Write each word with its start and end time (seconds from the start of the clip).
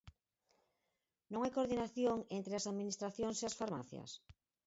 Non 1.31 1.41
hai 1.41 1.51
coordinación 1.57 2.17
entre 2.37 2.53
as 2.55 2.67
Administracións 2.71 3.37
e 3.39 3.45
as 3.49 3.57
farmacias? 3.61 4.11